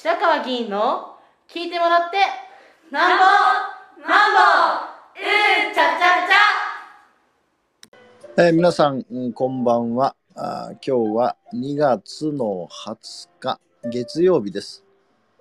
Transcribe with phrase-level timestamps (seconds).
[0.00, 1.16] 白川議員の
[1.48, 2.18] 聞いてもらって
[2.92, 3.24] なんぼ
[4.08, 4.38] なんぼ
[5.16, 6.18] うんちゃちゃ
[8.36, 10.14] ちゃ、えー、皆さん、こんばんは。
[10.36, 14.84] あ今日は2月の20日月曜日です。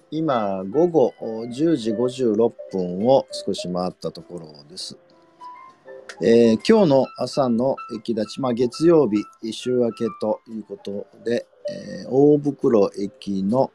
[0.10, 4.98] 今午後10時56分を少し回ったところです。
[6.20, 13.72] えー、今日の朝の駅立ち、まあ、月曜日週明けということで、えー、大袋駅の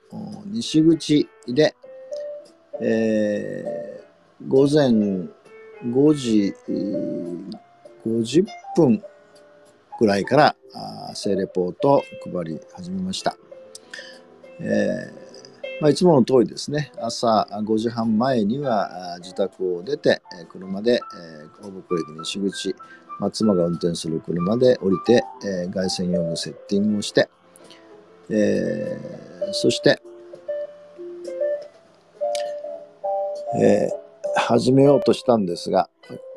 [0.46, 1.74] 西口で、
[2.80, 4.88] えー、午前
[5.84, 6.54] 5時
[8.04, 9.02] 50分
[9.98, 10.56] ぐらいから
[11.14, 12.02] 聖レポートを
[12.32, 13.36] 配り始めました。
[14.60, 15.32] えー
[15.82, 21.00] まあ、いつもの通りですね、朝5時半前には自宅を出て、車で
[21.60, 22.76] 大袋駅西口、
[23.18, 27.28] まあ、妻が運転する車で降りて、えー、外線用のセッティングをして、
[28.34, 30.00] えー、そして、
[33.60, 35.90] えー、始めようとしたんですが、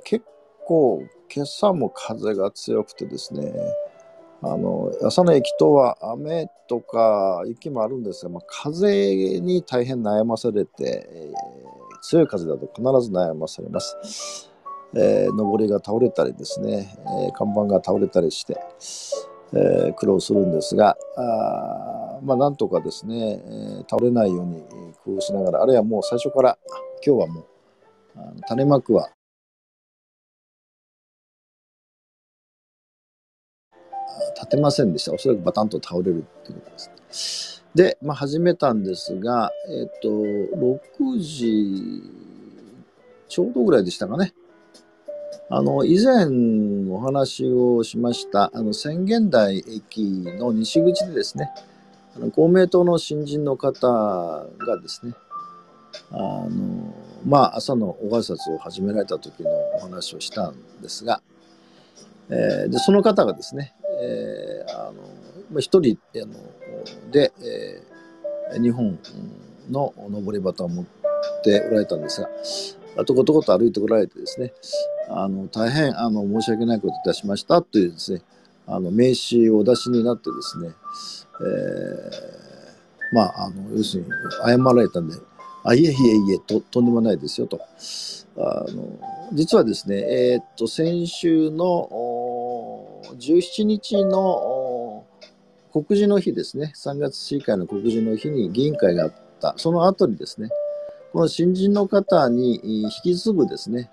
[0.04, 0.26] 結
[0.66, 3.54] 構今朝も風が強くてですね、
[4.42, 14.52] あの朝の駅とは雨とか雪もあるんですが、まあ、風に大変悩まされて、えー、強い風だと必ず悩まされます。
[14.94, 18.58] えー、上りが倒れたりですね、えー、看板が倒れたりして、
[19.54, 24.64] えー、苦労するんですが、あまあ、なんとかですね、えー、倒れないように
[25.04, 26.58] 工夫しながら、あるいはもう最初から、
[27.06, 27.46] 今日はもう、
[28.16, 29.10] あの種まくは
[34.36, 35.14] 立てませんでした。
[35.14, 36.80] おそらくバタンと倒れるっていうことで
[37.14, 37.66] すね。
[37.76, 42.04] で、まあ、始めたんですが、えっ、と、6時
[43.28, 44.34] ちょうどぐらいでしたかね。
[45.50, 46.26] あの、以前
[46.90, 51.52] お話をしました、あの、宣言台駅の西口でですね、
[52.36, 54.48] 公明党の新人の方が
[54.82, 55.14] ですね、
[56.12, 56.94] あの、
[57.26, 61.22] まあ、朝のご挨拶を始められた時のお話をしたんですが、
[62.30, 64.92] えー、でその方がですね、えー、あ
[65.52, 68.98] の一人あので、えー、日本
[69.70, 70.86] の上り旗を持っ
[71.44, 72.30] ておられたんですが、
[72.98, 74.54] あとことこと歩いてこられてですね、
[75.10, 78.22] あの大変あの申し訳ないこといたしましたというですね、
[78.68, 80.70] あの名刺をお出しになってですね、
[81.42, 84.10] えー、まあ、あの要するに
[84.46, 85.16] 謝られたんで、
[85.64, 87.60] あいえいえいえと、とんでもないですよと。
[88.38, 89.00] あの
[89.34, 95.06] 実はですね、えー、っと先週の17日の
[95.72, 100.50] 告示の日ですね、3月市議会の告示の日に議員会があった、その後にですね、
[101.16, 103.90] この新人の方に引き継ぐですね、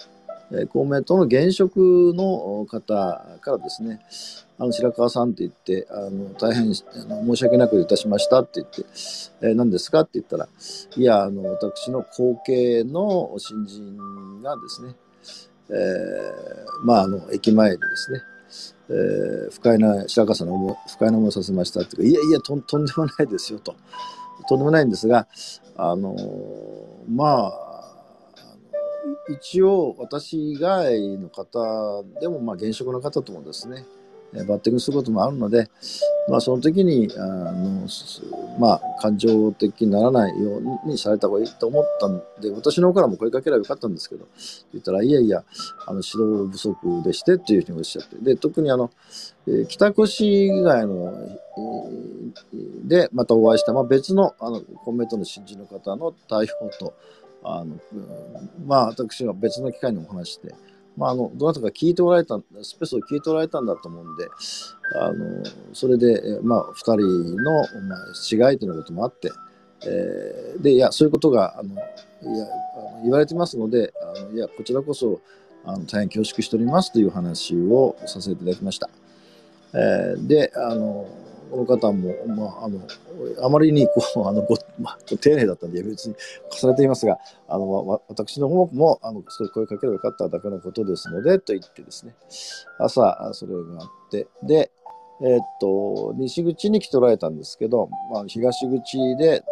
[0.70, 4.00] 公明党の現職の方からですね、
[4.58, 6.64] あの白川さんって言って、あの大変あ
[7.14, 8.82] の申し訳なくいたしましたって言って、
[9.40, 10.48] えー、何ですかって言ったら、
[10.96, 14.96] いや、あの私の後継の新人がですね、
[15.70, 18.20] えー、まあ、あの駅前でですね、
[18.88, 23.76] えー、不快な白川さんの不快な思いをさせましたっていうか、いやいやと、とんでもないですよと。
[24.48, 25.26] とんでもないんですが、
[25.76, 26.16] あの
[27.08, 27.72] まあ、
[29.28, 33.84] 一応私以外の方でも、まあ、現職の方ともですね、
[34.32, 35.68] バッティングすることもあるので、
[36.28, 37.86] まあ、その時にあの、
[38.58, 44.26] まあ、感情的にならないようにされた方がいいと思ったんで、私の方からも声かければよかったんですけど、
[44.72, 45.44] 言ったら、いやいや、
[45.86, 48.90] あの指導不足でしてっていうふうにおっしゃって、で特にあの、
[49.46, 51.12] えー、北越以外の、
[51.54, 56.94] えー、でまたお会いした、まあ、別のあの公明党の新人の方の対応と、
[57.44, 57.76] あの
[58.64, 60.54] まあ、私が別の機会にお話して、
[60.96, 64.28] まあ、あのどなたか聞いておられたスペースを聞いておられたんだと思うんで
[65.00, 65.42] あの
[65.72, 66.96] それで、まあ、2人
[67.36, 69.30] の、まあ、違いということもあって、
[69.86, 71.82] えー、でいやそういうことがあのいや
[72.76, 75.20] あの言われてますのであのいやこちらこそ
[75.64, 78.90] あの大変恐縮しておりますという話をさせていただきました。
[79.74, 81.06] えー、であの
[81.52, 82.80] この方も、まあ、あの
[83.44, 86.16] あまりにこうあのご、まあ、丁寧だったんで別に
[86.50, 92.14] 重ねていますがあの私の方もあのそういう声かければよかっただけのことですのでと言ってですね。
[92.78, 94.70] 朝それがあってで
[95.20, 99.44] えー、っと西口に来ておられたんですけど、まあ、東口で、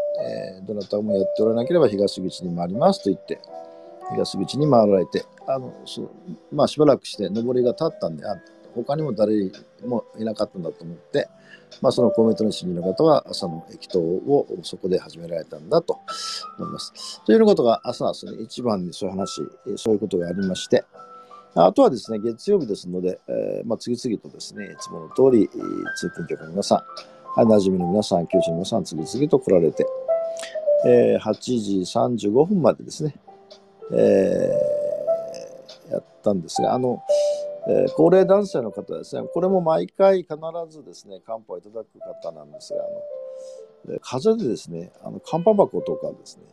[0.59, 3.43] えー、どなたもやっておらなければ東口に回りますと言って
[4.13, 6.11] 東口に回られてあのそう
[6.51, 8.37] まあしばらくして上りが立ったんであ
[8.75, 9.51] 他にも誰
[9.85, 11.29] もいなかったんだと思って、
[11.81, 16.01] まあ、その公明党の市民の方は朝の駅頭をそこで始められたんだと
[16.59, 17.23] 思います。
[17.25, 19.43] ということが朝、その一番にそういう話、
[19.77, 20.85] そういうことがありまして、
[21.55, 25.49] あとはですね、月曜日ですので、えー、まあ、次々とですね、いつもの通り、
[25.97, 26.85] 通勤客の皆さ
[27.37, 29.87] ん、馴染みの皆さん、九州の皆さん、次々と来られて、
[30.87, 31.35] えー、8
[32.15, 33.15] 時35分までですね、
[33.93, 37.03] えー、やったんですが、あの、
[37.69, 40.37] えー、高齢男性の方ですね、これも毎回必
[40.71, 46.45] ずですね、漢方をいただく方なんですが、あの風邪でですね、あの、寒波箱とかですね、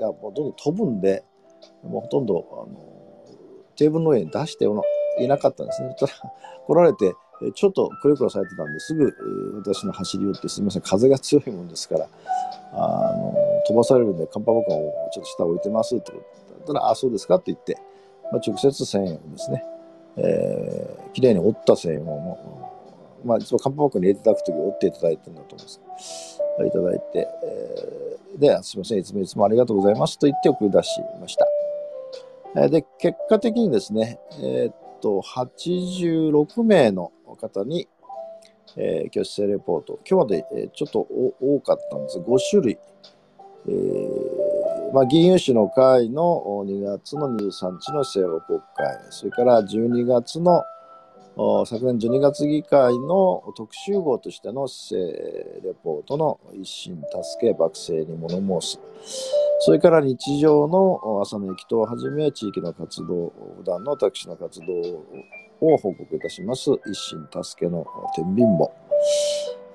[0.00, 1.24] がもうどんどん飛ぶんで、
[1.82, 2.96] もうほとんどあの
[3.76, 4.66] テーブルの上に出して
[5.18, 5.94] いなかったんですね。
[5.98, 6.12] たら
[6.66, 7.14] 来られて、
[7.54, 9.12] ちょっとくるくるされてたんですぐ
[9.62, 12.08] 私の走り寄ってすみません、風が強いもんですから、
[12.72, 13.34] あの
[13.66, 17.76] 飛ばされるんで、カンパバカをちょっと下置いてますって言ったら、あ、そうですかって言って、
[18.32, 19.62] まあ、直接1000円をですね、
[20.16, 22.38] えー、きれいに折った1000円を、
[23.24, 26.40] まあ、いつもカンパバカに入れていただくとき折っていただいてるんだと思います。
[26.66, 31.46] いただいて、えー、で、すみません、いつもいつもありがとうございますと言って送り出しました。
[32.68, 37.86] で、結果的にですね、えー、っと、86名の方に、
[38.76, 39.98] えー、挙手制レポート。
[40.08, 41.00] 今日まで、えー、ちょっと
[41.40, 42.18] 多かったんです。
[42.18, 42.78] 5種類。
[43.68, 44.35] えー
[44.92, 50.62] まあ、議員有志の会の2月の23日の政法国会、それから12月の
[51.66, 54.66] 昨年12月議会の特集号としての
[55.62, 58.80] レポートの一心助け幕政に物申す。
[59.60, 64.66] それから日常の朝の駅とをはじめ地域の活動、普段の私の活動
[65.60, 66.70] を報告いたします。
[66.86, 68.72] 一心助けの天秤簿。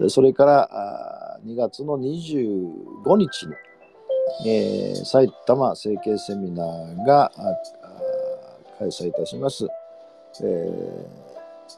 [0.10, 3.54] それから2月の25日に、
[4.45, 7.31] えー、埼玉整形セミナーが
[8.80, 9.68] 開催いたします。
[10.44, 11.31] えー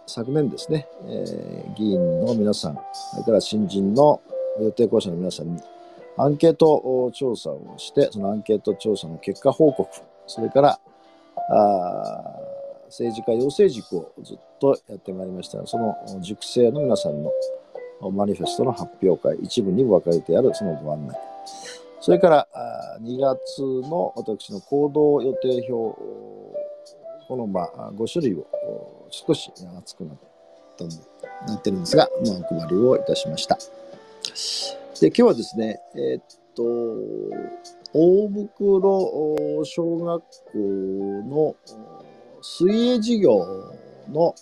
[0.07, 2.79] 昨年ですね、えー、議員の皆さん、
[3.11, 4.21] それから新人の
[4.59, 5.61] 予定校舎の皆さんに
[6.17, 9.89] アンケート調査をして、そのアンケート調査の結果報告、
[10.27, 10.79] それから
[11.49, 12.39] あ
[12.87, 15.65] 政治家養成塾をずっとやってまいりました。
[15.65, 17.31] その塾生の皆さんの
[18.11, 21.17] マニフェストの発表会、一部に分かれてあるそのご案内。
[22.03, 22.47] それから
[23.01, 25.97] 2月の私の行動予定表、
[27.29, 30.17] このまあ5種類を少し熱くなっ
[30.77, 30.83] た
[31.47, 33.57] なってるんですが、まあ、お配りをいたしました。
[34.99, 36.23] で今日はですね、えー、っ
[36.53, 36.63] と、
[37.93, 40.57] 大袋小学校
[41.29, 41.55] の
[42.41, 43.47] 水泳事業
[44.11, 44.35] の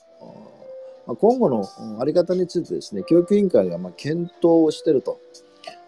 [1.05, 1.69] 今後の
[1.99, 5.19] あり方についてですね、教育委員会がま検討をしていると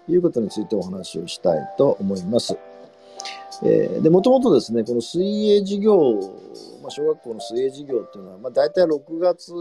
[0.10, 2.58] いうことについてお話をしたいと思います。
[3.64, 5.96] えー、で、もともとですね、この水泳事業、
[6.82, 9.54] まあ、小学校の水泳事業っていうのは、まあ、大体6月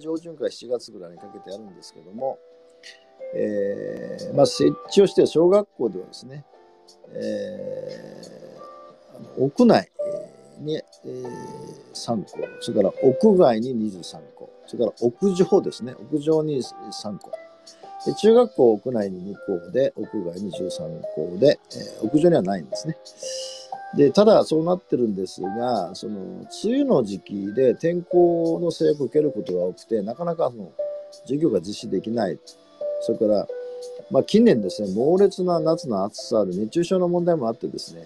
[0.00, 2.38] 上旬から7月ぐらいにかけてやるんですけども、
[3.34, 6.44] えー、まあ、設置をして小学校ではですね、
[7.12, 9.90] えー、屋内
[10.60, 11.22] に、えー、
[11.92, 17.30] 3校、それから屋外に23校、それから屋上ですね、屋上に3校、
[18.06, 22.96] で中学校屋内に2校で、屋外に13校で、えー、屋上にはないんですね。
[23.96, 26.20] で、ただそうなってるんですが、その、
[26.64, 30.72] 梅雨の時期で天候の制約を受けることが多くて、なかなかその、
[31.22, 32.38] 授業が実施できない。
[33.02, 33.46] それから、
[34.10, 38.02] まあ、近年ですね、猛烈な夏の暑さで熱中症の問題もあってですね、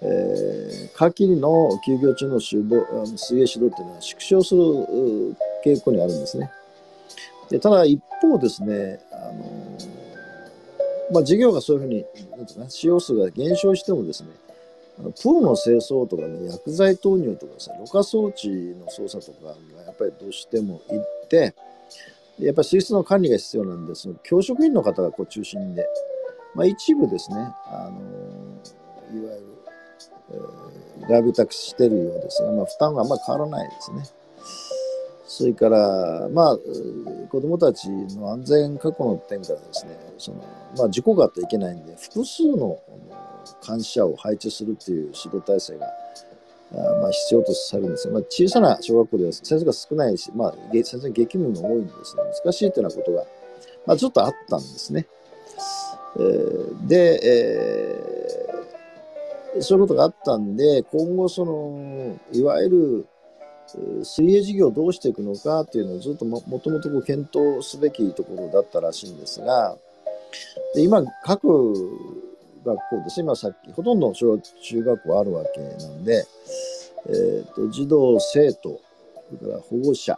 [0.00, 4.60] えー、夏季の休業中の水泳指導っていうのは縮小する
[5.64, 6.50] 傾向にあるんですね。
[7.50, 9.68] でただ一方ですね、あの
[11.10, 12.04] まあ、事業がそういうふうに
[12.36, 14.28] なんていうか使用数が減少してもですね、
[14.98, 21.54] あのプロの清掃とかね、薬剤投入とかさ、ろ過装置の操作とかがやっぱりどうしてもいって、
[22.38, 25.86] やっぱり水質の管理が必要なんで、その教職員の方がこう中心で、
[26.54, 29.46] まあ、一部ですね、あのいわゆる、
[31.00, 34.02] えー、ラビタクしてるようですが、まあ、負担はあんまり変わらないですね。
[35.38, 36.58] それから、まあ、
[37.30, 40.44] 子どもたちの安全確保の点からですね、その
[40.76, 42.76] まあ、事故があってはいけないんで、複数の
[43.64, 45.90] 監視者を配置するっていう指導体制が、あ
[47.00, 53.24] まあ、必要とされるんですが、まあ、小さな小学校では先生が少ないし、まあ、先生激務が多いんですね、難しいというようなことが、
[53.86, 55.06] まあ、ずっとあったんですね。
[56.16, 63.06] えー、で、えー、そういうことがあったんで、今後、その、いわゆる、
[64.02, 69.76] 水泳事業をどうしていくのかっていうのをずっとももともと検討すべきところだったらしいんですが、
[70.74, 71.74] で今、各
[72.64, 73.20] 学校です。
[73.20, 76.26] ね、今さっき、ほとんど小中学校あるわけなんで、
[77.06, 78.80] えーと、児童、生徒、
[79.30, 80.16] それから保護者、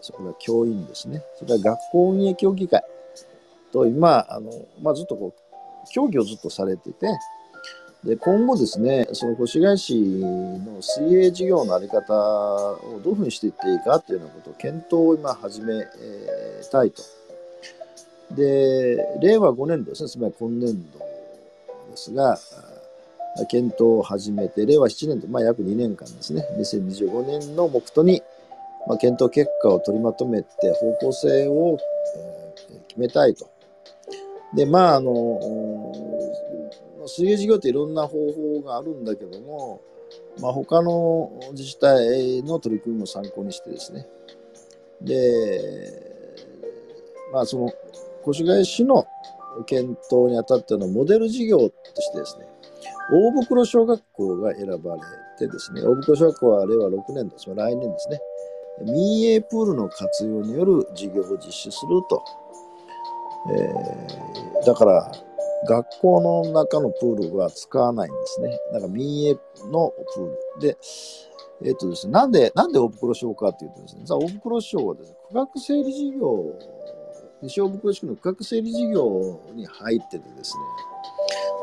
[0.00, 2.82] それから教員ですね、それから学校運営協議会
[3.72, 4.50] と今、あの
[4.82, 7.06] まあ、ずっとこう、協議をずっとされてて、
[8.06, 15.84] で今後ですね、その越谷市の水泳事業の在り方をどういうふうにしていっていいかというようなことを検討を今始め
[16.70, 17.02] たいと。
[18.36, 20.98] で、令和5年度ですね、つまり今年度
[21.90, 22.38] ですが、
[23.50, 28.22] 検討を始めて、令和7年と、まあ、約2年間ですね、2025年の目途に、
[28.86, 31.76] まあ、検討結果を取りまとめて、方向性を、
[32.16, 32.54] え、
[32.86, 33.48] 決めたいと。
[34.54, 35.10] で、まあ、あの、
[37.06, 39.80] 水泳事業っていろんな方法があるんだけども、
[40.40, 44.06] まあ、他の自治体の取り組みも参考にしてですね、
[45.00, 46.02] で、
[47.32, 47.72] まあ、その
[48.28, 49.06] 越谷市の
[49.66, 52.46] 検討にあたってのモデル事業としてですね、
[53.12, 55.00] 大袋小学校が選ばれ
[55.38, 57.46] てですね、大袋小学校は令和6年です。
[57.54, 58.20] 来年ですね、
[58.82, 62.24] 民営プールの活用による事業を実施すると。
[63.48, 65.12] えー、だから、
[65.68, 68.58] 学校の中のプールは使わないんですね。
[68.72, 69.36] だから民営
[69.70, 70.60] のプール。
[70.60, 70.78] で、
[71.62, 76.54] えっ、ー、とですね、なんで、なんで大袋小かっていうとですね、大袋小はですね、区画整理事業
[77.42, 80.62] 西大袋地区の区画整理事業に入っててですね、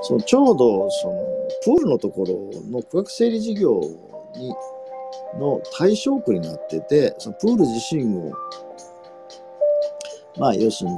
[0.04, 3.82] そのちょうどそのプールのところの区画整理事業
[4.36, 4.54] に
[5.40, 8.34] の対象区になってて、そのプール自身を、
[10.38, 10.98] まあ、要するに、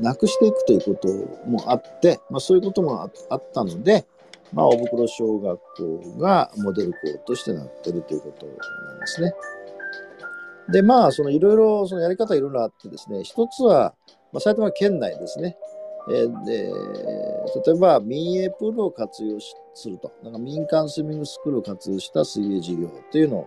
[0.00, 1.08] なくしていくということ
[1.48, 4.06] もあって、まあ、そういうこともあったので、
[4.52, 9.34] まあ、大袋小学校がモデル校としてなってるということなんですね。
[10.70, 13.94] で、まあ、そのいろいろ、そのやり方いろいろあってですね、一つは、
[14.32, 15.56] まあ、埼玉県内ですね。
[16.06, 16.70] えー、で
[17.66, 19.38] 例えば民営プールを活用
[19.74, 23.46] すると、なんか民間スイミングスクールを活用した水泳事業というのを、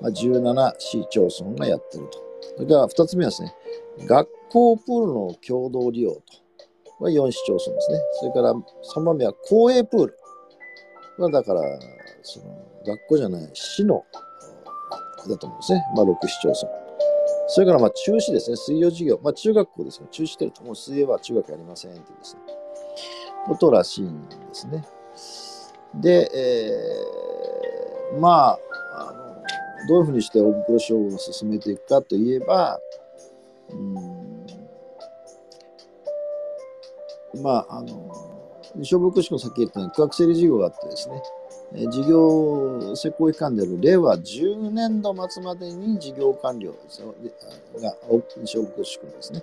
[0.00, 2.26] まあ、17市町村がやってると。
[2.56, 3.54] それから2つ目はですね、
[4.06, 6.22] 学校プールの共同利用と。
[6.98, 7.98] は4市町村ですね。
[8.20, 10.18] それから3番目は公営プール。
[11.18, 11.60] まあ、だから、
[12.22, 12.46] その
[12.86, 14.04] 学校じゃない市の
[15.28, 15.84] だと思うんですね。
[15.94, 16.86] まあ、6市町村。
[17.48, 18.56] それから、まあ、中止ですね。
[18.56, 19.20] 水泳授業。
[19.22, 22.40] まあ、中学校ですが、中止してると、もう水泳は中学やりませんってですね。
[23.46, 24.84] ことらしいんですね。
[25.94, 28.58] で、えー、まあ、
[28.94, 32.80] あの、どういうふうにして大袋賞を進めていくかといえば、
[37.42, 38.10] まあ、あの、
[38.74, 41.22] 西小袋地区の先言ったように、区画整理事業があってですね、
[41.90, 46.72] 事業施行期間である令和10年度末までに事業完了
[47.80, 47.96] が
[48.44, 49.42] 小国地区のですね、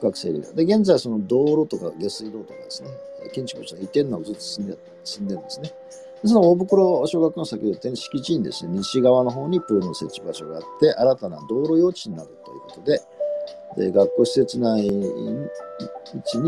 [0.00, 0.52] 区画整理が。
[0.52, 2.88] で、現在その道路とか下水道とかですね、
[3.32, 5.72] 建築物の移転などずっと進んで進んでるんですね。
[6.24, 13.02] その大袋小学校の先ほど言ったように敷地にですね、西側の方にプールの設置場所があって、新たな道路用地になるということで、
[13.76, 14.90] で学校施設内に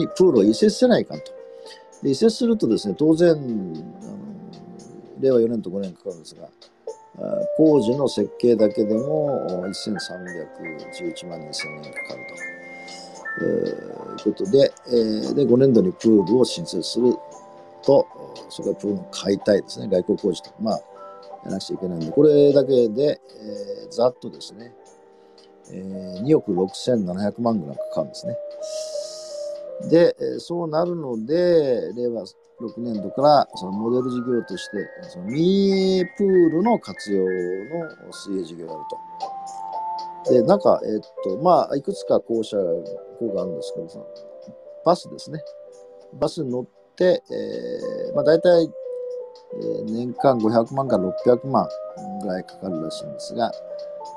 [0.08, 1.32] プールを移設せないかと。
[2.02, 3.42] で移設するとですね、当然、あの
[5.20, 6.48] 令和4年と5年かかるんですが、
[7.56, 12.20] 工事の設計だけでも1311万2000円かかる
[13.38, 17.14] と、いうことで,、えー、で、5年度にプールを新設する
[17.82, 18.06] と、
[18.50, 20.82] それからプールの解体ですね、外交工事と、まあ、や
[21.46, 24.74] らなくちゃいけないんで、これだけで、えー、ざっとですね、
[25.72, 28.36] えー、2億6700万ぐらいかかるんですね。
[29.90, 34.76] で、そうなるので、令和6年度からそのモデル事業として、
[35.10, 37.28] そのミープールの活用の
[38.12, 38.80] 水泳事業をやる
[40.24, 40.32] と。
[40.32, 42.56] で、なんか、えっと、まあ、いくつか校舎、
[43.18, 44.06] 校があるんですけど、その
[44.84, 45.40] バスですね。
[46.14, 51.68] バスに乗って、えー、まあ、大体、えー、年間500万から600万
[52.22, 53.52] ぐらいかかるらしいんですが、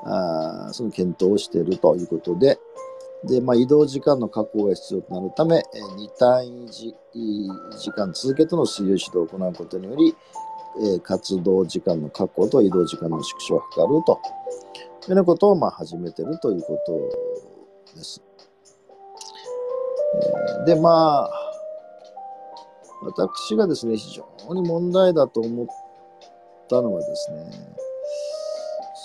[0.04, 2.58] あその検討をしているということで、
[3.24, 5.60] で、まあ、移動時間の確保が必要となるため、え
[5.98, 6.94] 2単位時
[7.94, 10.14] 間続けての水泳指導を行うことにより、
[10.94, 14.16] え活動時間の確保と移動時間の縮小を図るというよ
[15.08, 18.22] うなことをまあ始めているということです。
[20.64, 21.30] えで、まあ、
[23.02, 25.66] 私がですね、非常に問題だと思っ
[26.68, 27.50] たのはですね、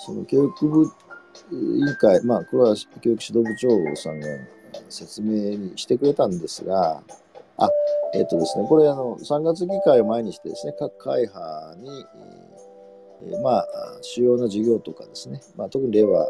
[0.06, 0.84] その教育部
[1.50, 4.28] 委員会、まあ、これは教育指導部長さんが
[4.88, 7.02] 説明にしてくれたんですが、
[7.58, 7.68] あ、
[8.14, 12.04] えっ、とですね、これあの、3月議会を前にしてですね、各会派に、
[13.32, 13.66] えー、まあ、
[14.00, 16.24] 主要な事業とかですね、まあ、特に令和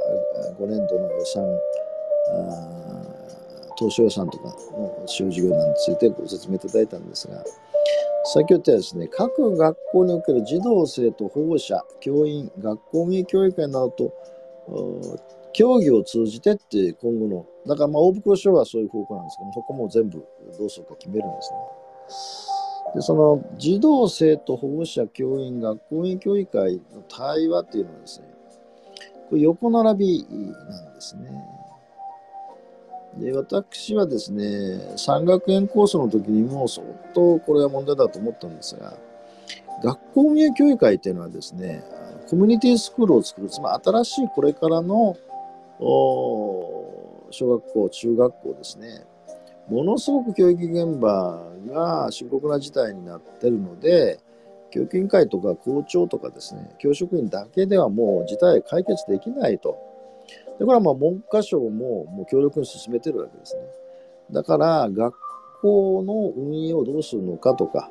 [0.58, 1.44] 5年度の予算、
[2.30, 3.02] あ
[3.78, 7.44] 当初予算とかの主要事業などについてご説明いただいたんですが、
[8.26, 14.12] 先ほど言ったですね、各学校における児童生徒、保護者、教員、学校運営協議会などと
[15.52, 20.24] 競技を通じてって今後の、だからまあ大袋省はそういう方向なんですけど、ここも全部
[20.58, 22.94] どうするか決めるんですね。
[22.96, 28.26] で、その児童生徒保護者教員学校員協議会の対話っていうのはですね、
[29.30, 31.30] これ横並びなんですね。
[33.18, 38.94] で私はですね、山学園コースの時にも相当これは問題だと思ったんですが、
[39.82, 41.82] 学校運営協議会っていうのはですね、
[42.28, 45.16] コミュニティスクールを作る、つまり新しいこれからの
[45.78, 49.04] 小学校、中学校ですね、
[49.68, 54.20] ものすごく教育現場が深刻な事態になってるので、
[54.70, 59.78] 教育委員会とか校長とかですね、教職員だけではもう事態解決できないと。
[60.58, 63.62] でこれはまあ文科省ももう強力に進めてるわけですね。
[64.30, 65.14] だから学
[65.62, 67.90] 校の運営をどうするのかとか、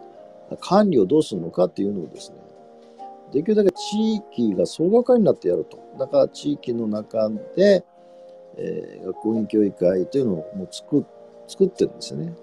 [0.60, 2.38] 管理をどうするのかっていうのをですね、
[3.32, 5.80] できるだけ地域が総がかりになってやると。
[5.98, 7.84] だから地域の中で、
[8.58, 11.06] えー、学校員教育会というのをもう作
[11.48, 12.34] 作ってるんですよね。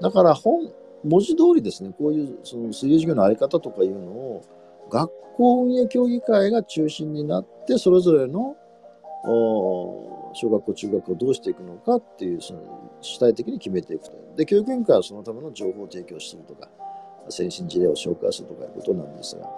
[0.00, 0.72] だから本、
[1.04, 4.44] 文字通りですね、こういうその水泳授業のあり方とかいうのを
[4.90, 8.56] 学校運営協議会が中心になって、それぞれの
[9.24, 12.60] 小学校、中学校どうしていくのかっていう、その
[13.00, 14.16] 主体的に決めていくと。
[14.36, 16.68] で、教育委員会はそのための情報を提供するとか、
[17.28, 19.48] 先進事例を紹介するとかいうことなんですが、ま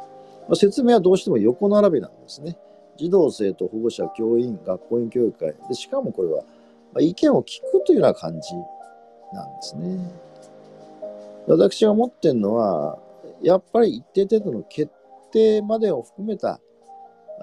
[0.50, 2.56] あ、説明はどうしても横並びなんですね。
[2.96, 5.54] 児童、生徒、保護者、教員、学校員教育会。
[5.68, 6.42] でしかもこれは、
[6.92, 8.54] まあ、意見を聞くというような感じ
[9.32, 9.98] なんですね。
[11.46, 12.98] 私が思ってるのは、
[13.42, 14.92] やっぱり一定程度の決
[15.32, 16.60] 定までを含めた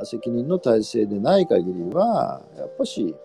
[0.04, 3.16] 責任の体制でない限りは、やっぱし、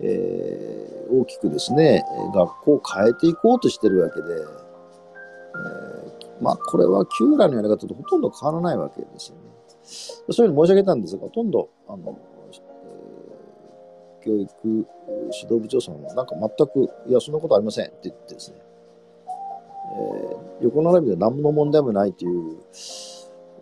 [0.00, 2.02] えー、大きくですね、
[2.34, 9.42] 学校を変えていこうとしてるわけで、えー、まあ、これは旧来のやり方とほとんど変わらないわけですよね。
[10.30, 14.84] そういうふうに申し上げたんですが、ほとんど、あの、えー、教育指
[15.42, 18.56] 導部長さんは、なんか全く、いや、そんなことありませんって言ってですね、
[19.94, 22.56] えー、横並びで何の問題もないという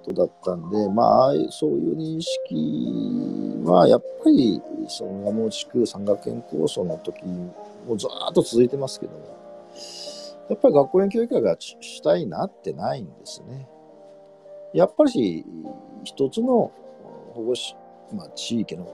[0.05, 9.19] ことだったんで、まあ、そういう認識は、やっぱり、その山内区山岳園構想の時もずっと続いてますけども、
[10.49, 13.69] やっぱり学校園教育会が主体になってないんですね。
[14.75, 15.45] やっぱり
[16.05, 16.73] 一つの
[17.35, 17.77] 保護者、
[18.13, 18.93] まあ、地域の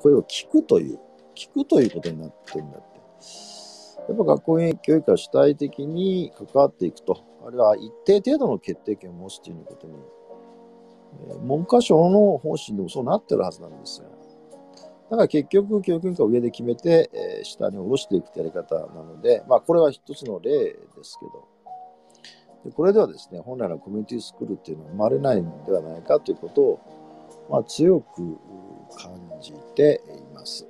[0.00, 0.98] 声を聞くという、
[1.34, 2.94] 聞くということになってるんだって。
[4.06, 9.94] やっぱ学校園教育が主体的に関わっていくと、あるいは一定程度の決定権を持つということに
[11.42, 14.08] 文科省の方針でもそうなってるはずなんですよ。
[15.10, 21.48] だから結局、教育委員会を上で決めて、えー、下に下ろしていくってやり方なので、まあ、これは一つの例ですけど、
[22.64, 26.80] でこれではですね、本来のコミュニティスクールっていうのは生まれないのではないかということを、
[27.50, 28.38] まあ、強く
[28.96, 30.00] 感じて
[30.32, 30.66] います。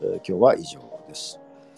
[0.00, 1.41] えー、今日は以上です。